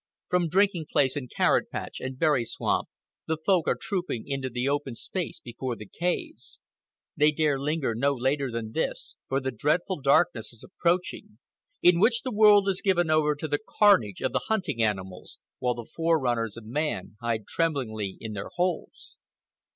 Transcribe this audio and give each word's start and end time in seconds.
From 0.29 0.47
drinking 0.47 0.87
place 0.91 1.15
and 1.15 1.29
carrot 1.29 1.69
patch 1.69 1.99
and 1.99 2.17
berry 2.17 2.43
swamp 2.43 2.89
the 3.27 3.37
Folk 3.45 3.67
are 3.67 3.77
trooping 3.79 4.23
into 4.27 4.49
the 4.49 4.67
open 4.67 4.95
space 4.95 5.39
before 5.39 5.75
the 5.75 5.85
caves. 5.85 6.59
They 7.15 7.31
dare 7.31 7.59
linger 7.59 7.93
no 7.93 8.15
later 8.15 8.49
than 8.49 8.71
this, 8.71 9.15
for 9.29 9.39
the 9.39 9.51
dreadful 9.51 10.01
darkness 10.01 10.53
is 10.53 10.63
approaching, 10.63 11.37
in 11.83 11.99
which 11.99 12.23
the 12.23 12.33
world 12.33 12.67
is 12.67 12.81
given 12.81 13.11
over 13.11 13.35
to 13.35 13.47
the 13.47 13.59
carnage 13.63 14.21
of 14.23 14.31
the 14.33 14.45
hunting 14.47 14.81
animals, 14.81 15.37
while 15.59 15.75
the 15.75 15.85
fore 15.85 16.19
runners 16.19 16.57
of 16.57 16.65
man 16.65 17.15
hide 17.21 17.45
tremblingly 17.45 18.17
in 18.19 18.33
their 18.33 18.49
holes. 18.55 19.17